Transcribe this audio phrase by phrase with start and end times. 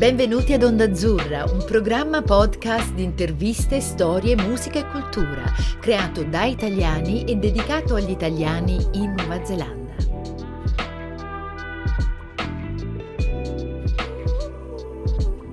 [0.00, 5.42] Benvenuti ad Onda Azzurra, un programma podcast di interviste, storie, musica e cultura,
[5.78, 9.92] creato da italiani e dedicato agli italiani in Nuova Zelanda.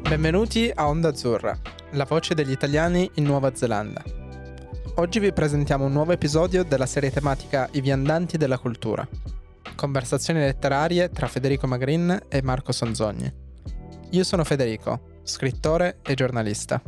[0.07, 1.59] Benvenuti a Onda Azzurra,
[1.91, 4.01] la voce degli italiani in Nuova Zelanda.
[4.95, 9.05] Oggi vi presentiamo un nuovo episodio della serie tematica I viandanti della cultura.
[9.75, 13.46] Conversazioni letterarie tra Federico Magrin e Marco Sonzogni.
[14.11, 16.81] Io sono Federico, scrittore e giornalista.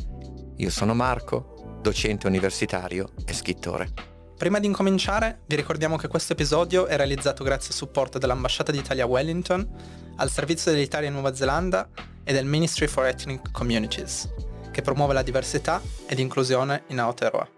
[0.56, 3.92] Io sono Marco, docente universitario e scrittore.
[4.38, 9.04] Prima di incominciare, vi ricordiamo che questo episodio è realizzato grazie al supporto dell'Ambasciata d'Italia
[9.04, 9.68] a Wellington,
[10.16, 11.90] al Servizio dell'Italia in Nuova Zelanda
[12.24, 14.34] e del Ministry for Ethnic Communities,
[14.72, 17.50] che promuove la diversità ed inclusione in Aotearoa.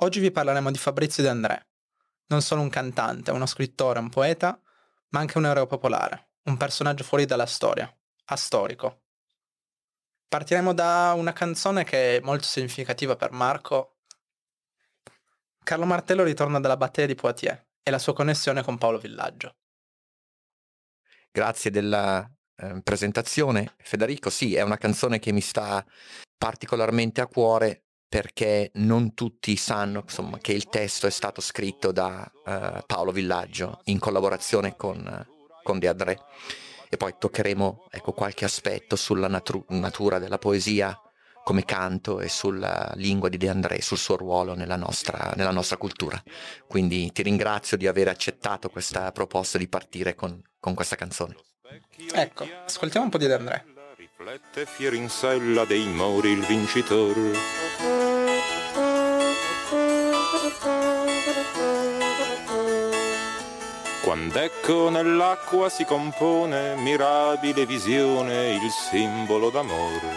[0.00, 1.66] Oggi vi parleremo di Fabrizio De André,
[2.26, 4.60] non solo un cantante, uno scrittore, un poeta,
[5.08, 7.92] ma anche un eroe popolare un personaggio fuori dalla storia,
[8.26, 9.02] astorico.
[10.28, 13.98] Partiremo da una canzone che è molto significativa per Marco.
[15.62, 19.56] Carlo Martello ritorna dalla battaglia di Poitiers e la sua connessione con Paolo Villaggio.
[21.30, 24.30] Grazie della eh, presentazione, Federico.
[24.30, 25.84] Sì, è una canzone che mi sta
[26.36, 32.30] particolarmente a cuore perché non tutti sanno insomma, che il testo è stato scritto da
[32.32, 35.34] uh, Paolo Villaggio in collaborazione con
[35.66, 36.16] con De André.
[36.88, 40.96] E poi toccheremo ecco, qualche aspetto sulla natu- natura della poesia
[41.42, 45.76] come canto e sulla lingua di De André, sul suo ruolo nella nostra, nella nostra
[45.76, 46.20] cultura.
[46.66, 51.36] Quindi ti ringrazio di aver accettato questa proposta di partire con, con questa canzone.
[52.12, 53.64] Ecco, ascoltiamo un po' di De André.
[53.96, 57.95] Riflette fier in sella dei mori il vincitore
[64.16, 70.08] Quando ecco nell'acqua si compone mirabile visione il simbolo d'amore.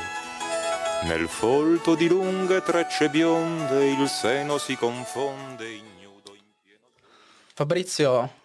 [1.04, 6.88] Nel folto di lunghe trecce bionde il seno si confonde ignudo in pieno...
[7.54, 8.36] Fabrizio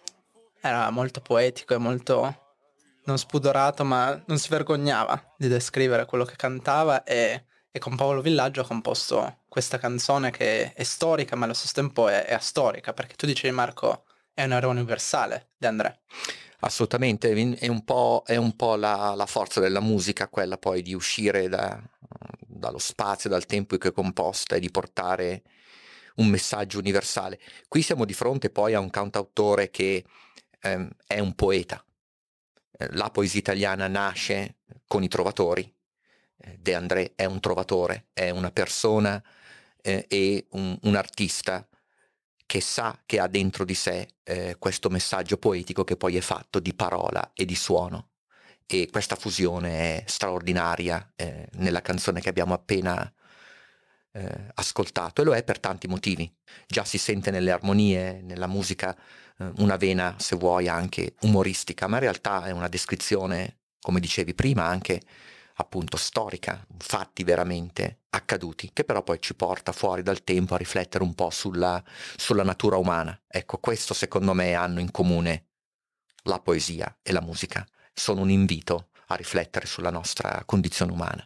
[0.59, 2.57] era molto poetico e molto
[3.05, 8.19] non spudorato, ma non si vergognava di descrivere quello che cantava e, e con Paolo
[8.19, 12.91] Villaggio ha composto questa canzone che è storica, ma allo stesso tempo è, è astorica,
[12.91, 14.03] perché tu dicevi Marco
[14.35, 16.01] è un eroe universale di André.
[16.59, 20.93] Assolutamente, è un po', è un po la, la, forza della musica, quella poi di
[20.93, 21.81] uscire da,
[22.39, 25.43] dallo spazio, dal tempo che è composta e di portare
[26.15, 27.39] un messaggio universale.
[27.67, 30.03] Qui siamo di fronte poi a un cantautore che
[30.61, 31.83] ehm, è un poeta.
[32.77, 34.57] Eh, la poesia italiana nasce
[34.87, 35.71] con i trovatori.
[36.37, 39.21] Eh, De André è un trovatore, è una persona
[39.81, 41.65] eh, e un, un artista
[42.45, 46.59] che sa che ha dentro di sé eh, questo messaggio poetico che poi è fatto
[46.59, 48.11] di parola e di suono.
[48.67, 53.11] E questa fusione è straordinaria eh, nella canzone che abbiamo appena
[54.11, 56.31] eh, ascoltato e lo è per tanti motivi.
[56.67, 58.95] Già si sente nelle armonie, nella musica,
[59.37, 64.33] eh, una vena, se vuoi, anche umoristica, ma in realtà è una descrizione, come dicevi
[64.33, 65.01] prima, anche
[65.55, 71.03] appunto storica, fatti veramente accaduti, che però poi ci porta fuori dal tempo a riflettere
[71.03, 71.81] un po' sulla,
[72.15, 73.17] sulla natura umana.
[73.27, 75.45] Ecco, questo secondo me hanno in comune
[76.23, 77.65] la poesia e la musica.
[77.93, 81.25] Sono un invito a riflettere sulla nostra condizione umana.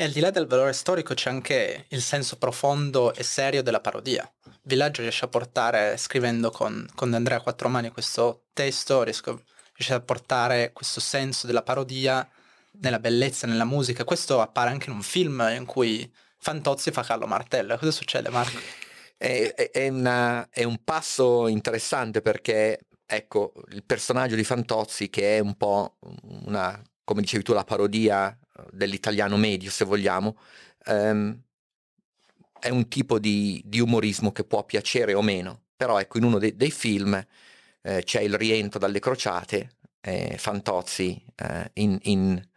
[0.00, 3.80] E al di là del valore storico c'è anche il senso profondo e serio della
[3.80, 4.30] parodia.
[4.62, 9.42] Villaggio riesce a portare, scrivendo con, con Andrea Quattromani questo testo, riesco,
[9.74, 12.28] riesce a portare questo senso della parodia
[12.80, 14.04] nella bellezza, nella musica.
[14.04, 17.76] Questo appare anche in un film in cui Fantozzi fa Carlo Martello.
[17.76, 18.58] Cosa succede, Marco?
[19.16, 25.40] È, è, una, è un passo interessante perché, ecco, il personaggio di Fantozzi che è
[25.40, 25.96] un po'
[26.44, 28.36] una, come dicevi tu, la parodia
[28.70, 30.38] dell'italiano medio, se vogliamo,
[30.84, 31.42] ehm,
[32.60, 35.62] è un tipo di, di, umorismo che può piacere o meno.
[35.76, 37.14] Però, ecco, in uno dei, dei film
[37.82, 42.47] eh, c'è il rientro dalle crociate, eh, Fantozzi eh, in, in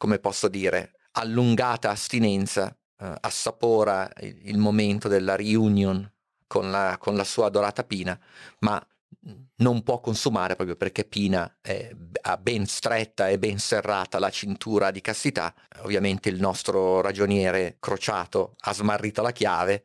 [0.00, 6.10] come posso dire, allungata astinenza eh, assapora il, momento della reunion
[6.46, 8.18] con la, con la, sua adorata Pina,
[8.60, 8.82] ma
[9.56, 14.90] non può consumare proprio perché Pina è, ha ben stretta e ben serrata la cintura
[14.90, 15.54] di castità.
[15.82, 19.84] Ovviamente il nostro ragioniere crociato ha smarrito la chiave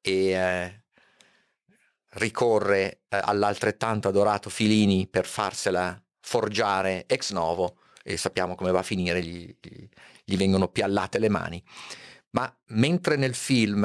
[0.00, 0.84] e eh,
[2.14, 8.84] ricorre eh, all'altrettanto adorato Filini per farsela forgiare ex novo e sappiamo come va a
[8.84, 9.54] finire, gli,
[10.24, 11.62] gli vengono piallate le mani.
[12.30, 13.84] Ma mentre nel film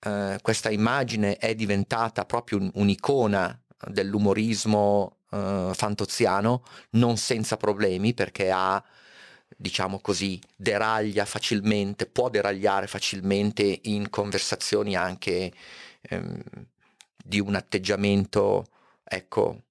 [0.00, 8.50] eh, questa immagine è diventata proprio un, un'icona dell'umorismo eh, fantoziano, non senza problemi, perché
[8.50, 8.82] ha
[9.56, 15.52] diciamo così, deraglia facilmente, può deragliare facilmente in conversazioni anche
[16.02, 16.42] ehm,
[17.16, 18.66] di un atteggiamento,
[19.02, 19.62] ecco,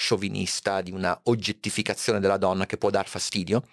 [0.00, 3.68] sciovinista, di una oggettificazione della donna che può dar fastidio.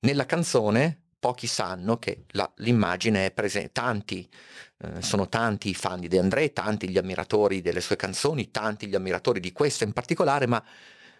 [0.00, 4.28] Nella canzone pochi sanno che la, l'immagine è presente, tanti,
[4.78, 8.88] eh, sono tanti i fan di De André, tanti gli ammiratori delle sue canzoni, tanti
[8.88, 10.62] gli ammiratori di questa in particolare, ma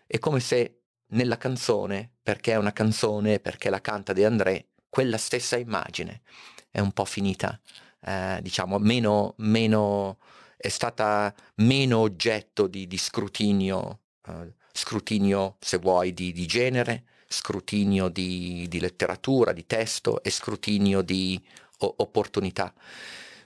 [0.04, 5.16] è come se nella canzone, perché è una canzone, perché la canta De André, quella
[5.16, 6.22] stessa immagine
[6.70, 7.58] è un po' finita,
[8.00, 10.18] eh, diciamo, meno, meno,
[10.56, 18.08] è stata meno oggetto di, di scrutinio, eh, scrutinio se vuoi di, di genere, scrutinio
[18.08, 21.42] di, di, letteratura, di testo e scrutinio di
[21.78, 22.72] o, opportunità.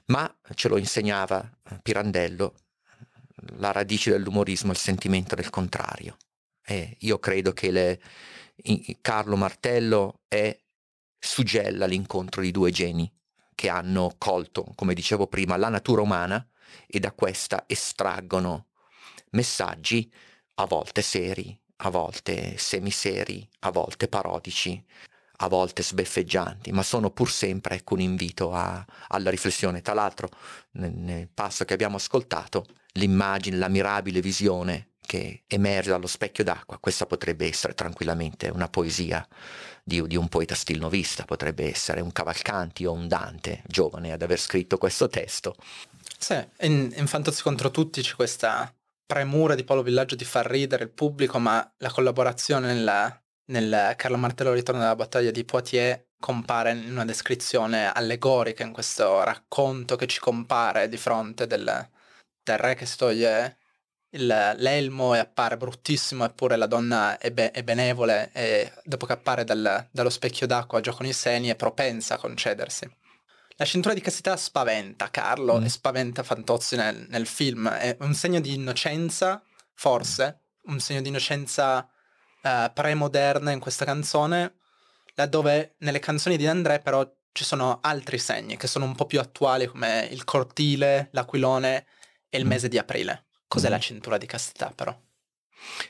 [0.06, 1.40] Ma ce lo insegnava
[1.70, 2.54] eh, Pirandello,
[3.58, 6.16] la radice dell'umorismo è il sentimento del contrario.
[6.64, 8.00] E io credo che le,
[9.00, 10.56] Carlo Martello è,
[11.20, 13.10] suggella l'incontro di due geni
[13.54, 16.46] che hanno colto, come dicevo prima, la natura umana
[16.86, 18.66] e da questa estraggono
[19.30, 20.10] messaggi
[20.60, 24.84] a volte seri, a volte semiseri, a volte parodici,
[25.40, 29.82] a volte sbeffeggianti, ma sono pur sempre ecco, un invito a, alla riflessione.
[29.82, 30.28] Tra l'altro,
[30.72, 36.78] nel, nel passo che abbiamo ascoltato, l'immagine, la mirabile visione che emerge dallo specchio d'acqua,
[36.78, 39.26] questa potrebbe essere tranquillamente una poesia
[39.82, 44.38] di, di, un poeta stilnovista, potrebbe essere un Cavalcanti o un Dante, giovane ad aver
[44.38, 45.54] scritto questo testo.
[46.18, 48.70] Sì, in, in Fantozzi contro tutti c'è questa
[49.08, 54.18] premura di Paolo Villaggio di far ridere il pubblico, ma la collaborazione nel, nel Carlo
[54.18, 60.06] Martello Ritorno dalla battaglia di Poitiers compare in una descrizione allegorica in questo racconto che
[60.06, 61.88] ci compare di fronte del,
[62.42, 63.56] del re che si toglie
[64.10, 69.12] il, l'elmo e appare bruttissimo eppure la donna è, be- è benevole e dopo che
[69.12, 72.90] appare dal, dallo specchio d'acqua già con i seni è propensa a concedersi.
[73.60, 75.64] La cintura di castità spaventa Carlo mm.
[75.64, 77.68] e spaventa Fantozzi nel, nel, film.
[77.68, 79.42] È un segno di innocenza,
[79.74, 81.78] forse, un segno di innocenza
[82.42, 84.58] uh, premoderna in questa canzone,
[85.14, 89.18] laddove nelle canzoni di André però ci sono altri segni che sono un po' più
[89.18, 91.86] attuali come il cortile, l'aquilone
[92.28, 92.48] e il mm.
[92.48, 93.26] mese di aprile.
[93.48, 93.72] Cos'è mm.
[93.72, 94.96] la cintura di castità però?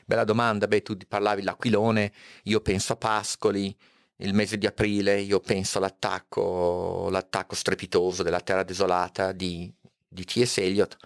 [0.05, 2.11] Bella domanda, beh tu parlavi dell'aquilone,
[2.45, 3.77] io penso a Pascoli,
[4.21, 9.71] il mese di aprile io penso all'attacco, l'attacco strepitoso della terra desolata di,
[10.07, 10.57] di T.S.
[10.57, 10.97] Eliot.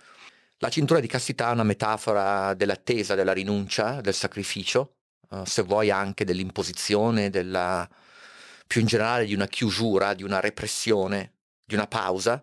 [0.58, 4.96] La cintura di castità è una metafora dell'attesa, della rinuncia, del sacrificio,
[5.30, 7.88] uh, se vuoi anche dell'imposizione, della,
[8.66, 11.34] più in generale di una chiusura, di una repressione,
[11.66, 12.42] di una pausa,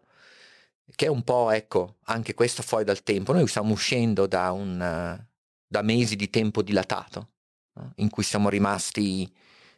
[0.95, 3.33] che è un po', ecco, anche questo fuori dal tempo.
[3.33, 5.19] Noi stiamo uscendo da, un,
[5.67, 7.31] da mesi di tempo dilatato,
[7.73, 9.33] uh, in cui siamo rimasti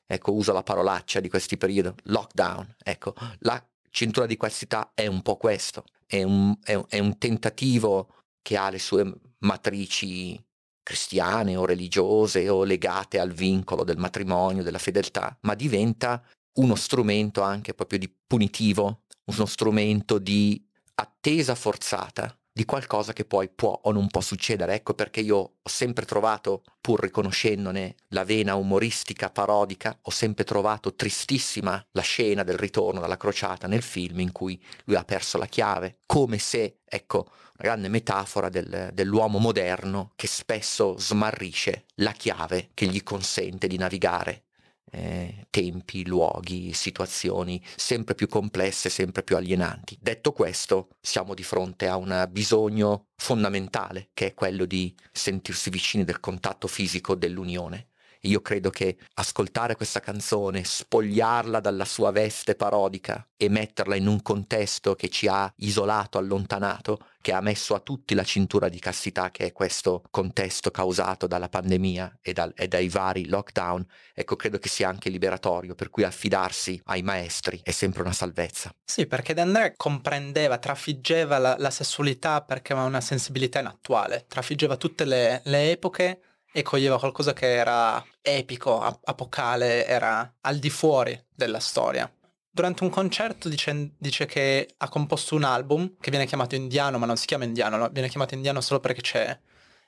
[0.07, 5.23] ecco, uso la parolaccia di questi periodi, lockdown, ecco, la cintura di qualità è un
[5.23, 8.09] po' questo, è un, è, è un tentativo
[8.43, 10.43] che ha le sue matrici
[10.83, 16.23] cristiane o religiose o legate al vincolo del matrimonio, della fedeltà, ma diventa
[16.55, 20.63] uno strumento anche proprio di punitivo, uno strumento di
[20.95, 24.75] attesa forzata di qualcosa che poi può o non può succedere.
[24.75, 30.95] Ecco perché io ho sempre trovato, pur riconoscendone la vena umoristica, parodica, ho sempre trovato
[30.95, 35.47] tristissima la scena del ritorno dalla crociata nel film in cui lui ha perso la
[35.47, 42.71] chiave, come se, ecco, una grande metafora del, dell'uomo moderno che spesso smarrisce la chiave
[42.75, 44.45] che gli consente di navigare
[44.93, 49.99] eh, tempi, luoghi, situazioni sempre più complesse, sempre più alienanti.
[50.01, 56.05] Detto questo, siamo di fronte a un bisogno fondamentale che è quello di sentirsi vicini
[56.05, 57.89] del contatto fisico dell'unione
[58.23, 64.23] io credo che ascoltare questa canzone, spogliarla dalla sua veste parodica e metterla in un
[64.23, 69.31] contesto che ci ha isolato, allontanato, che ha messo a tutti la cintura di castità
[69.31, 74.59] che è questo contesto causato dalla pandemia e, dal, e dai vari lockdown, ecco credo
[74.59, 78.73] che sia anche liberatorio, per cui affidarsi ai maestri è sempre una salvezza.
[78.85, 85.05] Sì, perché De comprendeva, trafiggeva la, la sessualità perché aveva una sensibilità inattuale, trafiggeva tutte
[85.05, 86.21] le, le epoche
[86.53, 92.11] e coglieva qualcosa che era epico, apocale, era al di fuori della storia.
[92.51, 97.07] Durante un concerto dice, dice, che ha composto un album che viene chiamato indiano, ma
[97.07, 97.89] non si chiama indiano, no?
[97.89, 99.39] viene chiamato indiano solo perché c'è,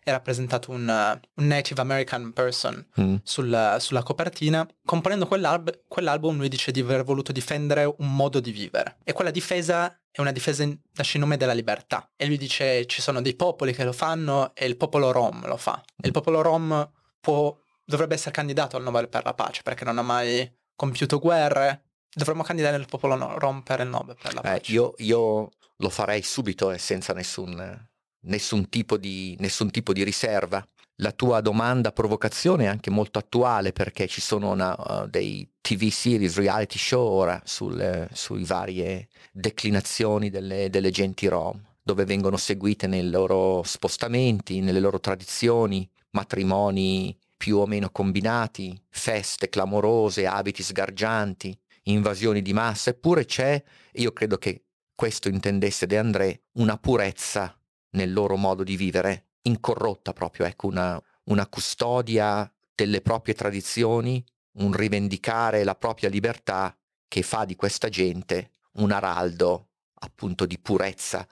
[0.03, 3.17] è rappresentato un, uh, un Native American person mm.
[3.23, 4.67] sul, sulla copertina.
[4.83, 8.97] Componendo quell'alb- quell'album lui dice di aver voluto difendere un modo di vivere.
[9.05, 12.09] E quella difesa è una difesa in, nasce in nome della libertà.
[12.15, 15.57] E lui dice ci sono dei popoli che lo fanno e il popolo Rom lo
[15.57, 15.83] fa.
[16.01, 19.99] E il popolo Rom può, dovrebbe essere candidato al Nobel per la pace perché non
[19.99, 21.83] ha mai compiuto guerre,
[22.15, 24.71] dovremmo candidare il popolo no, rompere il nome per la Eh, pace.
[24.73, 27.89] io, io lo farei subito e senza nessun,
[28.27, 30.65] nessun tipo di, nessun tipo di riserva.
[30.99, 35.89] La tua domanda provocazione è anche molto attuale perché ci sono una, uh, dei TV
[35.89, 42.87] series, reality show ora sulle, sui varie declinazioni delle, delle genti rom, dove vengono seguite
[42.87, 51.59] nei loro spostamenti, nelle loro tradizioni, matrimoni più o meno combinati, feste clamorose, abiti sgargianti,
[51.85, 53.61] invasioni di massa, eppure c'è,
[53.95, 57.59] io credo che questo intendesse De André, una purezza
[57.91, 64.73] nel loro modo di vivere, incorrotta proprio, ecco, una, una custodia delle proprie tradizioni, un
[64.73, 66.77] rivendicare la propria libertà
[67.09, 69.69] che fa di questa gente un araldo
[70.01, 71.27] appunto di purezza.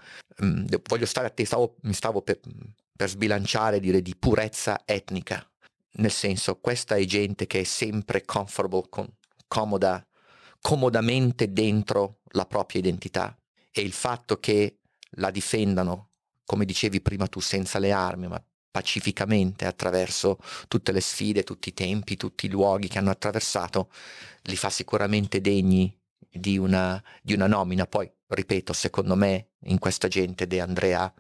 [0.45, 2.41] Mm, voglio stare a te, stavo, mi stavo per,
[2.97, 5.47] per sbilanciare, dire di purezza etnica,
[5.95, 9.09] nel senso questa è gente che è sempre comfortable, con,
[9.47, 10.05] comoda,
[10.61, 13.37] comodamente dentro la propria identità
[13.71, 14.79] e il fatto che
[15.17, 16.12] la difendano,
[16.53, 20.37] come dicevi prima tu, senza le armi, ma pacificamente attraverso
[20.69, 23.91] tutte le sfide, tutti i tempi, tutti i luoghi che hanno attraversato,
[24.43, 25.99] li fa sicuramente degni
[26.31, 27.87] di una, di una nomina.
[27.87, 31.15] Poi, ripeto, secondo me in questa gente De Andrea ha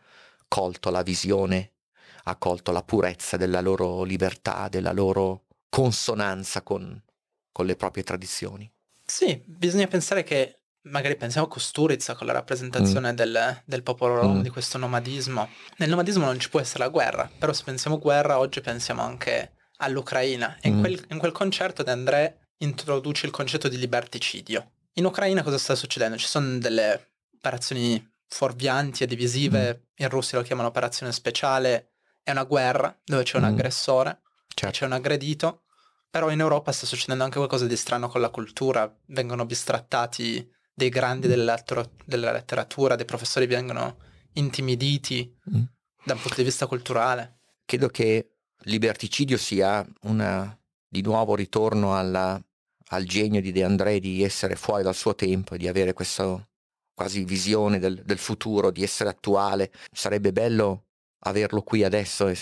[0.49, 1.77] colto la visione,
[2.25, 7.03] ha colto la purezza della loro libertà, della loro consonanza con,
[7.51, 8.71] con le proprie tradizioni.
[9.03, 13.15] Sì, bisogna pensare che magari pensiamo a Costurizza con la rappresentazione mm.
[13.15, 14.43] del, del, popolo rom, mm.
[14.43, 15.49] di questo nomadismo.
[15.77, 19.55] Nel nomadismo non ci può essere la guerra, però se pensiamo guerra oggi pensiamo anche
[19.79, 20.59] all'Ucraina.
[20.61, 20.75] E mm.
[20.75, 24.73] in, quel, in quel concerto De André introduce il concetto di liberticidio.
[24.95, 26.17] In Ucraina cosa sta succedendo?
[26.17, 32.45] Ci sono delle operazioni fuorvianti e divisive, in Russia lo chiamano operazione speciale, è una
[32.45, 34.23] guerra dove c'è un aggressore,
[34.55, 34.79] certo.
[34.79, 35.65] c'è un aggredito,
[36.09, 40.89] però in Europa sta succedendo anche qualcosa di strano con la cultura, vengono bistrattati dei
[40.89, 41.63] grandi della,
[42.05, 43.99] della letteratura, dei professori vengono
[44.35, 45.63] intimiditi mm.
[46.05, 47.41] da un punto di vista culturale.
[47.65, 50.57] Credo che liberticidio sia una,
[50.89, 52.41] di nuovo ritorno alla,
[52.89, 56.47] al genio di De André di essere fuori dal suo tempo e di avere questa
[56.95, 59.73] quasi visione del, del futuro, di essere attuale.
[59.91, 60.85] Sarebbe bello
[61.25, 62.37] averlo qui adesso e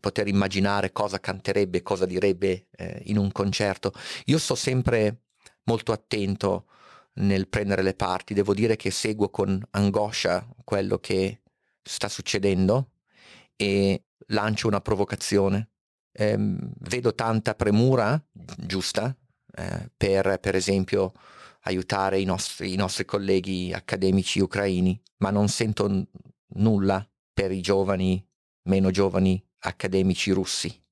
[0.00, 3.92] poter immaginare cosa canterebbe, cosa direbbe eh, in un concerto.
[4.26, 5.22] Io sto sempre
[5.64, 6.66] molto attento
[7.14, 11.42] nel prendere le parti, devo dire che seguo con angoscia quello che
[11.82, 12.90] sta succedendo
[13.56, 15.70] e lancio una provocazione.
[16.12, 19.16] Eh, vedo tanta premura giusta
[19.56, 21.12] eh, per, per esempio,
[21.62, 26.06] aiutare i nostri, i nostri colleghi accademici ucraini, ma non sento n-
[26.56, 28.24] nulla per i giovani,
[28.68, 30.83] meno giovani accademici russi,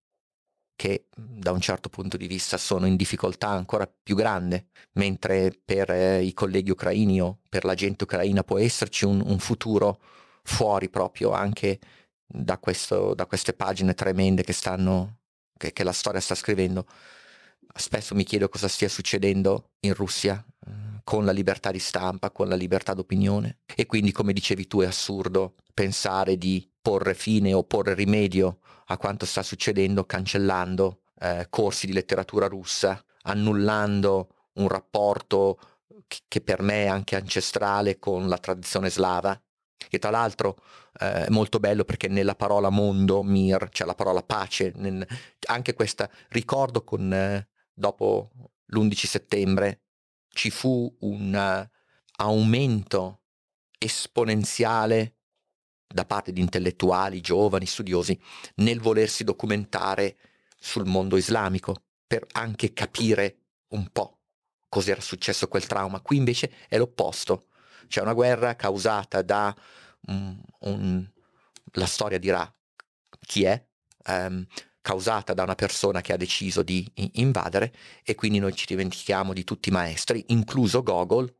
[0.75, 5.91] che da un certo punto di vista sono in difficoltà ancora più grande, mentre per
[5.91, 10.01] eh, i colleghi ucraini o per la gente ucraina può esserci un, un futuro
[10.43, 11.79] fuori proprio anche
[12.27, 15.19] da, questo, da, queste pagine tremende che, stanno,
[15.57, 16.87] che, che la storia sta scrivendo.
[17.75, 20.45] Spesso mi chiedo cosa stia succedendo in Russia
[21.05, 23.59] con la libertà di stampa, con la libertà d'opinione.
[23.75, 28.97] E quindi, come dicevi tu, è assurdo pensare di porre fine o porre rimedio a
[28.99, 35.59] quanto sta succedendo cancellando eh, corsi di letteratura russa, annullando un rapporto
[36.29, 39.41] che per me è anche ancestrale con la tradizione slava,
[39.89, 40.57] che tra l'altro
[40.99, 45.07] eh, è molto bello perché nella parola mondo, mir, c'è la parola pace, nel,
[45.47, 48.31] anche questa, ricordo con, eh, dopo
[48.67, 49.83] l'11 settembre,
[50.29, 51.69] ci fu un
[52.17, 53.21] aumento
[53.79, 55.17] esponenziale
[55.93, 58.19] da parte di intellettuali, giovani, studiosi,
[58.57, 60.17] nel volersi documentare
[60.59, 63.37] sul mondo islamico, per anche capire
[63.69, 64.19] un po'
[64.69, 66.01] cos'era successo quel trauma.
[66.01, 67.47] Qui invece è l'opposto.
[67.89, 69.55] C'è una guerra causata da
[70.07, 71.07] um, un,
[71.73, 72.51] la storia dirà
[73.21, 73.63] chi è,
[74.09, 74.47] um,
[74.81, 77.73] causata da una persona che ha deciso di invadere
[78.03, 81.33] e quindi noi ci dimentichiamo di tutti i maestri, incluso Gogol,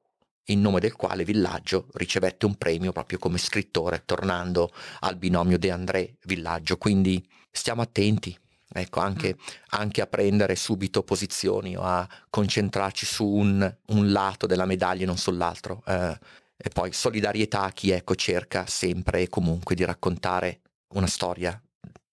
[0.47, 5.71] in nome del quale Villaggio ricevette un premio proprio come scrittore, tornando al binomio De
[5.71, 6.77] André Villaggio.
[6.77, 8.37] Quindi stiamo attenti,
[8.73, 9.55] ecco, anche, mm.
[9.71, 15.07] anche a prendere subito posizioni o a concentrarci su un, un lato della medaglia e
[15.07, 15.83] non sull'altro.
[15.87, 16.19] Eh,
[16.65, 20.61] e poi solidarietà a chi ecco, cerca sempre e comunque di raccontare
[20.95, 21.61] una storia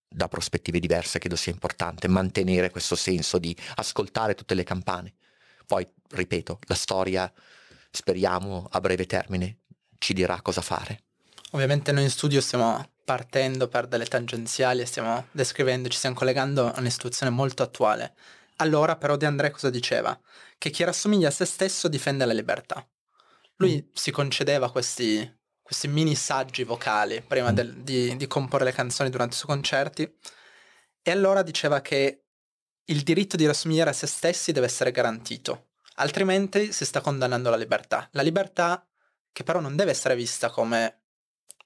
[0.10, 5.14] da prospettive diverse, credo sia importante mantenere questo senso di ascoltare tutte le campane.
[5.68, 7.32] Poi, ripeto, la storia,
[7.92, 9.60] speriamo a breve termine,
[9.98, 11.04] ci dirà cosa fare.
[11.52, 16.72] Ovviamente noi in studio stiamo partendo per delle tangenziali e stiamo descrivendo, ci stiamo collegando
[16.72, 18.14] a un'istituzione molto attuale.
[18.58, 20.18] Allora però De André cosa diceva?
[20.58, 22.88] Che chi rassomiglia a se stesso difende la libertà.
[23.56, 23.94] Lui mm.
[23.94, 27.56] si concedeva questi, questi, mini saggi vocali prima mm.
[27.56, 30.18] del, di, di comporre le canzoni durante i suoi concerti
[31.02, 32.26] e allora diceva che
[32.86, 35.69] il diritto di rassomigliare a se stessi deve essere garantito,
[36.00, 38.08] altrimenti si sta condannando la libertà.
[38.12, 38.86] La libertà
[39.32, 41.02] che però non deve essere vista come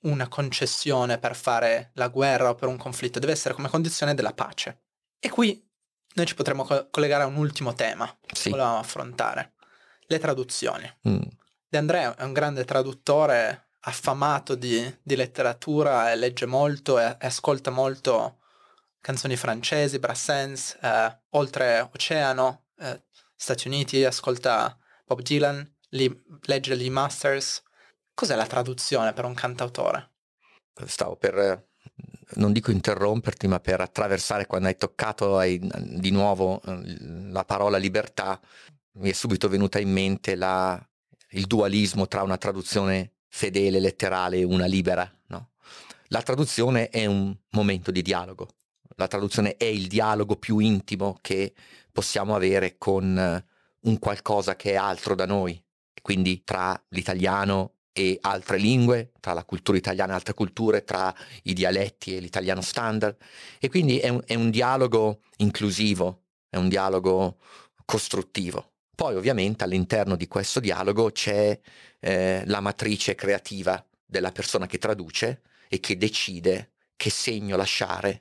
[0.01, 4.33] una concessione per fare la guerra o per un conflitto, deve essere come condizione della
[4.33, 4.81] pace.
[5.19, 5.65] E qui
[6.15, 8.43] noi ci potremmo co- collegare a un ultimo tema sì.
[8.43, 9.53] che volevamo affrontare,
[10.07, 10.91] le traduzioni.
[11.07, 11.21] Mm.
[11.67, 17.27] De André è un grande traduttore affamato di, di letteratura e legge molto e, e,
[17.27, 18.39] ascolta molto
[19.01, 23.03] canzoni francesi, Brassens, eh, oltre oceano, eh,
[23.35, 27.61] Stati Uniti, ascolta Bob Dylan, li, legge Lee Masters.
[28.13, 30.11] Cos'è la traduzione per un cantautore?
[30.85, 31.67] Stavo per
[32.35, 38.39] non dico interromperti, ma per attraversare quando hai toccato hai, di nuovo la parola libertà,
[38.93, 40.81] mi è subito venuta in mente la,
[41.31, 45.09] il dualismo tra una traduzione fedele, letterale e una libera.
[45.27, 45.51] No?
[46.07, 48.49] La traduzione è un momento di dialogo,
[48.95, 51.53] la traduzione è il dialogo più intimo che
[51.91, 53.45] possiamo avere con eh,
[53.81, 55.61] un qualcosa che è altro da noi,
[56.01, 61.53] quindi tra l'italiano e altre lingue, tra la cultura italiana e altre culture, tra i
[61.53, 63.15] dialetti e l'italiano standard.
[63.59, 67.37] E quindi è un, è un dialogo inclusivo, è un dialogo
[67.85, 68.71] costruttivo.
[68.95, 71.59] Poi ovviamente all'interno di questo dialogo c'è
[71.99, 78.19] eh, la matrice creativa della persona che traduce e che decide che segno lasciare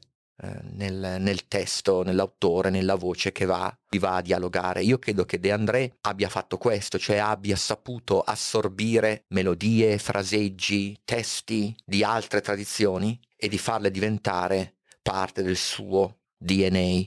[0.73, 4.83] nel, nel, testo, nell'autore, nella voce che va, va, a dialogare.
[4.83, 11.75] Io credo che De André abbia fatto questo, cioè abbia saputo assorbire melodie, fraseggi, testi
[11.85, 17.03] di altre tradizioni e di farle diventare parte del suo DNA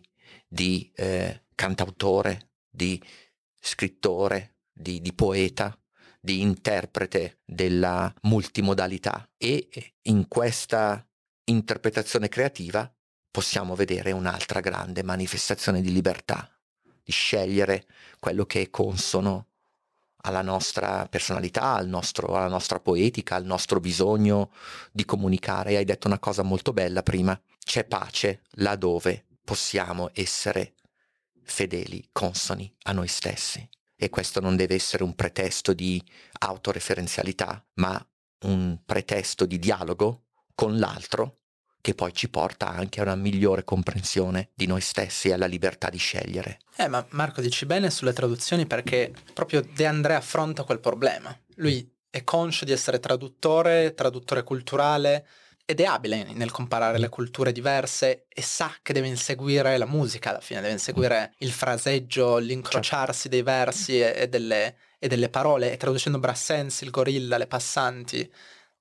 [0.48, 3.02] di eh, cantautore, di
[3.60, 5.78] scrittore, di, di poeta
[6.26, 9.70] di interprete della multimodalità e
[10.04, 11.08] in questa
[11.46, 12.92] interpretazione creativa
[13.36, 16.50] possiamo vedere un'altra grande manifestazione di libertà,
[17.04, 17.86] di scegliere
[18.18, 19.48] quello che è consono
[20.22, 24.54] alla nostra personalità, al nostro, alla nostra poetica, al nostro bisogno
[24.90, 25.76] di comunicare.
[25.76, 30.76] Hai detto una cosa molto bella prima, c'è pace laddove possiamo essere
[31.44, 33.68] fedeli, consoni a noi stessi.
[33.98, 36.02] E questo non deve essere un pretesto di
[36.40, 38.02] autoreferenzialità, ma
[38.46, 41.40] un pretesto di dialogo con l'altro
[41.86, 45.92] che poi ci porta anche a una migliore comprensione di noi stessi e alla libertà
[45.92, 46.58] di scegliere.
[46.78, 51.38] Eh, ma Marco dici bene sulle traduzioni perché proprio De André affronta quel problema.
[51.58, 55.28] Lui è conscio di essere traduttore, traduttore culturale
[55.64, 60.32] ed è abile nel comparare le culture diverse e sa che deve inseguire la musica
[60.32, 65.78] alla fine, deve inseguire il fraseggio, l'incrociarsi dei versi e, delle, e delle parole e
[65.78, 68.28] traducendo Brassens, il gorilla, le passanti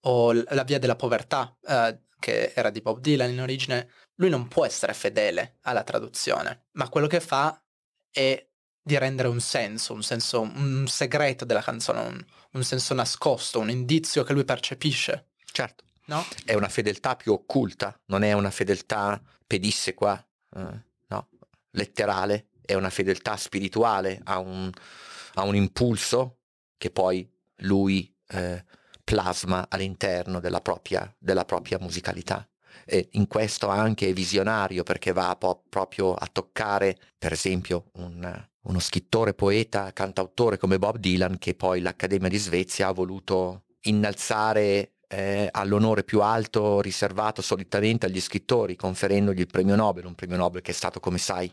[0.07, 1.55] o la via della povertà.
[1.69, 6.69] Eh, che era di Bob Dylan in origine, lui non può essere fedele alla traduzione,
[6.73, 7.63] ma quello che fa
[8.11, 8.49] è
[8.83, 13.69] di rendere un senso, un senso, un segreto della canzone, un, un senso nascosto, un
[13.69, 15.33] indizio che lui percepisce.
[15.53, 15.85] Certo.
[16.07, 16.25] No?
[16.47, 21.29] È una fedeltà più occulta, non è una fedeltà pedissequa, eh, no,
[21.73, 24.71] letterale, è una fedeltà spirituale, ha un,
[25.35, 26.39] ha un impulso
[26.79, 28.65] che poi lui eh,
[29.05, 32.49] plasma all'interno della propria, della propria musicalità.
[32.85, 38.49] E in questo anche è visionario perché va po- proprio a toccare, per esempio, un,
[38.63, 44.95] uno scrittore, poeta, cantautore come Bob Dylan che poi l'Accademia di Svezia ha voluto innalzare
[45.07, 50.63] eh, all'onore più alto riservato solitamente agli scrittori, conferendogli il premio Nobel, un premio Nobel
[50.63, 51.53] che è stato, come sai,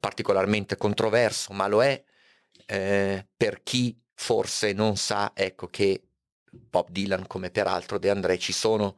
[0.00, 2.02] particolarmente controverso, ma lo è
[2.66, 6.07] eh, per chi forse non sa ecco, che
[6.50, 8.96] Bob Dylan come peraltro De André ci sono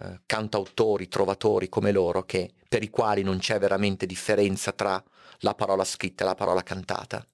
[0.00, 5.02] eh, cantautori, trovatori come loro che, per i quali non c'è veramente differenza tra
[5.40, 7.26] la parola scritta e la parola cantata.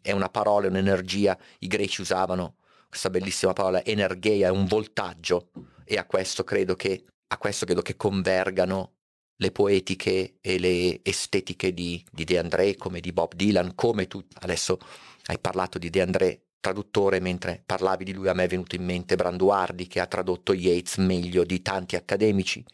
[0.00, 2.56] È una parola, un'energia, i greci usavano
[2.88, 5.50] questa bellissima parola energeia, è un voltaggio
[5.84, 7.04] e a questo credo che,
[7.38, 8.94] questo credo che convergano
[9.36, 14.24] le poetiche e le estetiche di, di De André come di Bob Dylan, come tu
[14.40, 14.78] adesso
[15.26, 18.84] hai parlato di De André traduttore, mentre parlavi di lui a me è venuto in
[18.84, 22.64] mente Branduardi che ha tradotto Yeats meglio di tanti accademici,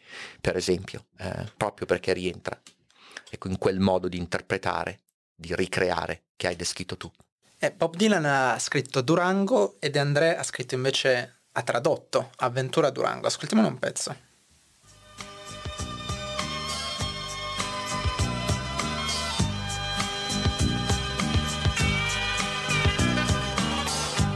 [0.41, 2.59] per esempio, eh, proprio perché rientra
[3.29, 5.01] ecco, in quel modo di interpretare,
[5.35, 7.11] di ricreare che hai descritto tu.
[7.57, 12.89] Eh, Bob Dylan ha scritto Durango e De André ha scritto invece, ha tradotto Avventura
[12.89, 13.27] Durango.
[13.27, 14.15] Ascoltiamone un pezzo.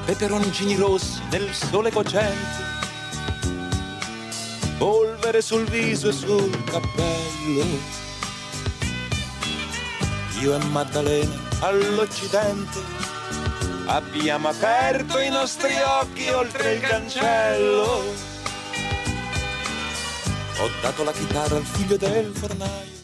[0.10, 2.64] Peperoncini rossi nel sole cocente,
[4.80, 7.64] polvere sul viso e sul cappello.
[10.42, 12.80] Io e Maddalena all'Occidente
[13.86, 18.28] abbiamo aperto i nostri occhi oltre il cancello
[20.62, 22.98] ho dato la chitarra al figlio del fornaio.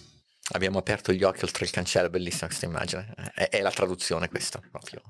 [0.54, 3.14] Abbiamo aperto gli occhi oltre il cancello, bellissima questa immagine.
[3.34, 5.02] È, è la traduzione questa, proprio.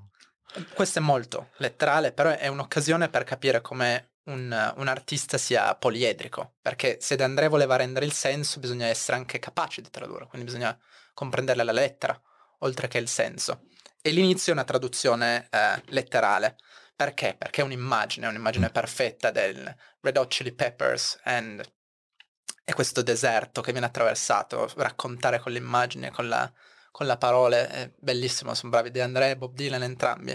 [0.74, 6.56] Questo è molto letterale, però è un'occasione per capire come un, un, artista sia poliedrico,
[6.62, 10.48] perché se De André voleva rendere il senso bisogna essere anche capaci di tradurre, quindi
[10.48, 10.78] bisogna
[11.14, 12.20] comprendere la lettera,
[12.60, 13.68] oltre che il senso.
[14.02, 16.58] E l'inizio è una traduzione eh, letterale.
[16.96, 17.36] Perché?
[17.38, 18.72] Perché è un'immagine, è un'immagine mm.
[18.72, 21.62] perfetta del Red Hot Chili Peppers and
[22.68, 26.52] e questo deserto che viene attraversato, raccontare con le immagini, con la,
[26.96, 30.32] con la parola, è bellissimo, sono bravi De André e Bob Dylan entrambi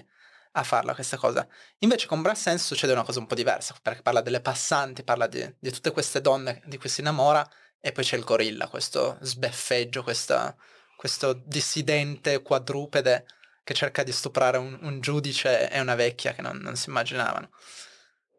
[0.53, 1.49] a farla questa cosa.
[1.79, 5.55] Invece con Brassens succede una cosa un po' diversa, perché parla delle passanti, parla di,
[5.59, 7.49] di tutte queste donne di cui si innamora,
[7.81, 10.55] e poi c'è il gorilla, questo sbeffeggio, questa,
[10.97, 13.25] questo dissidente quadrupede
[13.65, 17.49] che cerca di stuprare un, un giudice e una vecchia che non, non si immaginavano.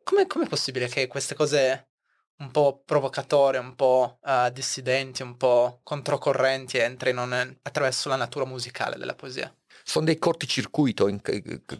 [0.03, 1.90] Come è possibile che queste cose
[2.41, 8.45] un po' provocatorie, un po' uh, dissidenti, un po' controcorrenti entrino nel, attraverso la natura
[8.45, 9.53] musicale della poesia.
[9.83, 11.09] Sono dei corticircuito,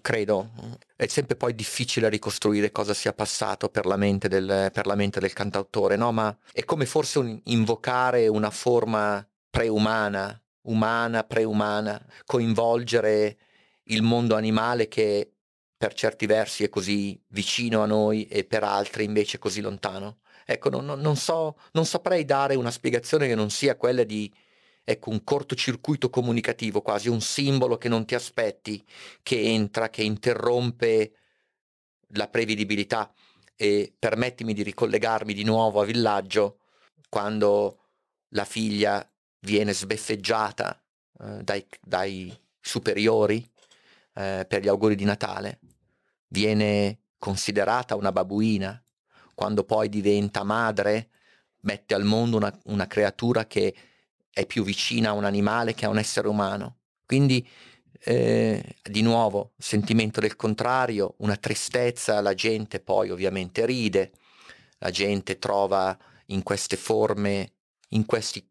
[0.02, 0.50] credo.
[0.96, 5.20] È sempre poi difficile ricostruire cosa sia passato per la mente del, per la mente
[5.20, 6.12] del cantautore, no?
[6.12, 13.38] Ma è come forse un, invocare una forma preumana, umana, preumana, coinvolgere
[13.86, 15.34] il mondo animale che
[15.82, 20.20] per certi versi è così vicino a noi e per altri invece così lontano.
[20.46, 24.32] Ecco, non, non, so, non saprei dare una spiegazione che non sia quella di
[24.84, 28.86] ecco, un cortocircuito comunicativo, quasi un simbolo che non ti aspetti,
[29.24, 31.14] che entra, che interrompe
[32.10, 33.12] la prevedibilità.
[33.56, 36.60] E permettimi di ricollegarmi di nuovo a Villaggio,
[37.10, 37.86] quando
[38.30, 39.04] la figlia
[39.40, 40.80] viene sbeffeggiata
[41.22, 43.44] eh, dai, dai, superiori
[44.14, 45.60] eh, per gli auguri di Natale,
[46.32, 48.82] viene considerata una babuina,
[49.34, 51.10] quando poi diventa madre,
[51.62, 53.74] mette al mondo una, una creatura che
[54.30, 56.78] è più vicina a un animale che a un essere umano.
[57.06, 57.48] Quindi
[58.04, 64.12] eh, di nuovo, sentimento del contrario, una tristezza, la gente poi ovviamente ride,
[64.80, 67.54] la gente trova in queste forme,
[67.90, 68.44] in questi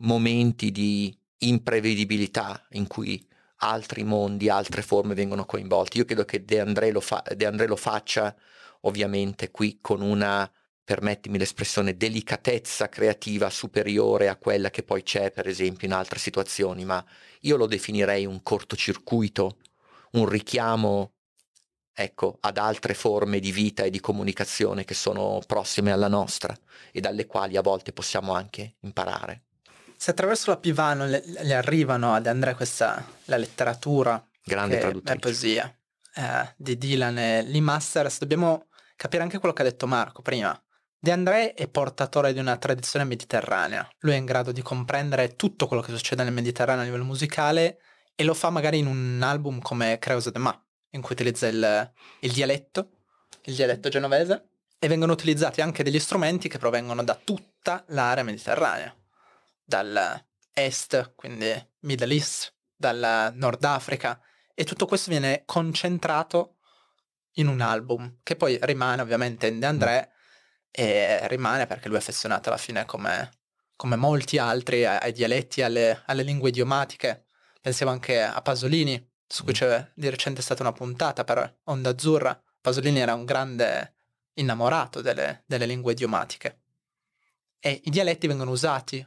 [0.00, 3.24] momenti di imprevedibilità in cui
[3.62, 5.98] altri mondi, altre forme vengono coinvolti.
[5.98, 8.34] Io credo che De André lo, fa- De André lo faccia
[8.82, 10.50] ovviamente qui con una,
[10.84, 16.84] permettimi l'espressione, delicatezza creativa superiore a quella che poi c'è per esempio in altre situazioni,
[16.84, 17.04] ma
[17.40, 19.56] io lo definirei un cortocircuito,
[20.12, 21.12] un richiamo
[21.94, 26.56] ecco, ad altre forme di vita e di comunicazione che sono prossime alla nostra
[26.90, 29.42] e dalle quali a volte possiamo anche imparare.
[30.02, 35.20] Se attraverso la Pivano le, le arrivano ad Andrea questa la letteratura, grande traduttrice, la
[35.20, 35.76] poesia
[36.16, 40.60] eh, di Dylan e Lee Masters, dobbiamo capire anche quello che ha detto Marco prima.
[40.98, 43.88] De André è portatore di una tradizione mediterranea.
[44.00, 47.78] Lui è in grado di comprendere tutto quello che succede nel Mediterraneo a livello musicale
[48.16, 51.92] e lo fa magari in un album come Creuse de Ma, in cui utilizza il,
[52.22, 52.88] il dialetto,
[53.44, 54.48] il dialetto genovese,
[54.80, 58.92] e vengono utilizzati anche degli strumenti che provengono da tutta l'area mediterranea,
[59.72, 64.20] dall'est, quindi Middle East, dal Nord Africa,
[64.54, 66.58] e tutto questo viene concentrato
[67.36, 70.10] in un album, che poi rimane ovviamente in De André
[70.70, 73.30] e rimane perché lui è affezionato alla fine come,
[73.74, 77.24] come molti altri ai, ai dialetti, alle, alle, lingue idiomatiche.
[77.60, 82.38] Pensiamo anche a Pasolini, su cui c'è di recente stata una puntata per Onda Azzurra.
[82.60, 83.94] Pasolini era un grande
[84.34, 86.60] innamorato delle, delle lingue idiomatiche.
[87.58, 89.06] E i dialetti vengono usati,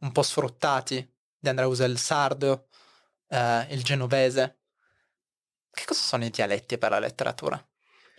[0.00, 1.14] un po' sfruttati.
[1.38, 2.68] De André usa il sardo,
[3.28, 4.58] eh, il genovese,
[5.70, 7.62] che cosa sono i dialetti per la letteratura?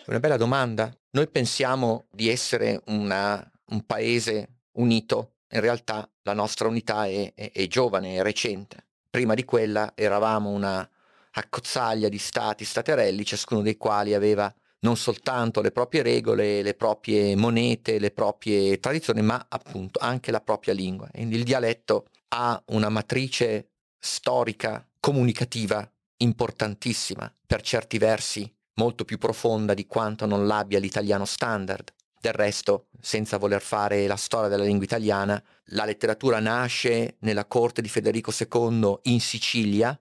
[0.06, 0.95] Una bella domanda.
[1.12, 7.51] Noi pensiamo di essere una, un paese unito, in realtà la nostra unità è, è,
[7.51, 8.86] è giovane, è recente.
[9.10, 10.88] Prima di quella eravamo una
[11.32, 17.36] accozzaglia di stati staterelli, ciascuno dei quali aveva non soltanto le proprie regole, le proprie
[17.36, 21.08] monete, le proprie tradizioni, ma appunto anche la propria lingua.
[21.12, 29.74] Quindi il dialetto ha una matrice storica, comunicativa importantissima, per certi versi molto più profonda
[29.74, 31.94] di quanto non l'abbia l'italiano standard.
[32.20, 37.82] Del resto, senza voler fare la storia della lingua italiana, la letteratura nasce nella corte
[37.82, 39.98] di Federico II in Sicilia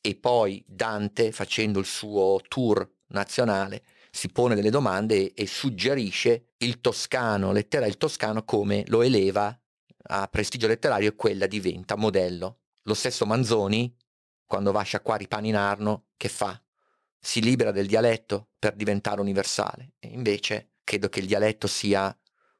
[0.00, 3.82] e poi Dante, facendo il suo tour nazionale,
[4.16, 9.56] si pone delle domande e, suggerisce il toscano, letterario, il toscano come lo eleva
[10.08, 12.60] a prestigio letterario e quella diventa modello.
[12.84, 13.94] Lo stesso Manzoni,
[14.46, 16.58] quando va a sciacquare i pani in Arno, che fa?
[17.20, 19.92] Si libera del dialetto per diventare universale.
[19.98, 22.16] E invece credo che il dialetto sia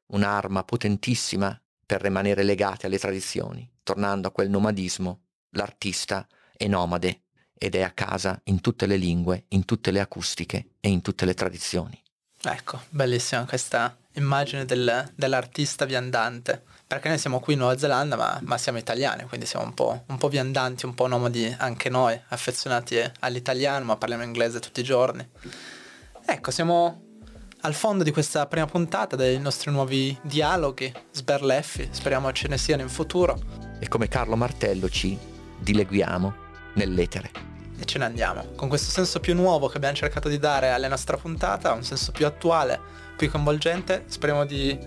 [0.07, 3.67] un'arma potentissima per rimanere legati alle tradizioni.
[3.81, 7.26] Tornando a quel nomadismo, l'artista è nomade
[7.57, 11.25] ed è a casa in tutte le lingue, in tutte le acustiche e in tutte
[11.25, 12.01] le tradizioni.
[12.43, 18.39] Ecco, bellissima questa immagine del, dell'artista viandante, perché noi siamo qui in Nuova Zelanda ma,
[18.43, 22.19] ma siamo italiani, quindi siamo un po', un po', viandanti, un po' nomadi anche noi,
[22.29, 25.27] affezionati all'italiano ma parliamo inglese tutti i giorni.
[26.25, 27.01] Ecco, siamo
[27.61, 32.83] al fondo di questa prima puntata dei nostri nuovi dialoghi sberleffi, speriamo ce ne siano
[32.83, 33.39] in futuro.
[33.79, 35.17] E come Carlo Martello ci
[35.59, 36.45] dileguiamo
[36.77, 37.31] nell'etere
[37.79, 38.53] e ce ne andiamo.
[38.55, 42.11] Con questo senso più nuovo che abbiamo cercato di dare alla nostra puntata, un senso
[42.11, 42.79] più attuale,
[43.15, 44.77] più coinvolgente, speriamo di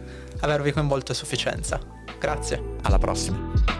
[0.40, 1.79] avervi coinvolto a sufficienza.
[2.18, 2.76] Grazie.
[2.83, 3.80] Alla prossima.